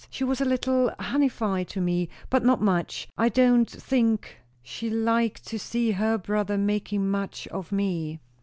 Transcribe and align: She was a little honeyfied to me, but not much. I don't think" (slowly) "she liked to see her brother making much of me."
She 0.09 0.23
was 0.23 0.41
a 0.41 0.45
little 0.45 0.89
honeyfied 0.99 1.67
to 1.67 1.79
me, 1.79 2.09
but 2.31 2.43
not 2.43 2.59
much. 2.59 3.07
I 3.19 3.29
don't 3.29 3.69
think" 3.69 4.37
(slowly) 4.63 4.63
"she 4.63 4.89
liked 4.89 5.45
to 5.45 5.59
see 5.59 5.91
her 5.91 6.17
brother 6.17 6.57
making 6.57 7.07
much 7.07 7.47
of 7.49 7.71
me." 7.71 8.19